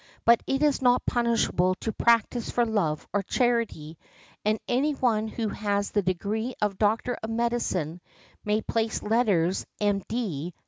[0.25, 3.99] But it is not punishable to practise for love or charity,
[4.43, 8.01] and any one who has the degree of doctor of medicine
[8.43, 10.55] may place the letters "M.D."